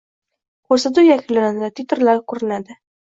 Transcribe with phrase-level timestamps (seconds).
[0.71, 2.79] Ko‘rsatuv yakunlanadi, titrlar ko‘rinadi.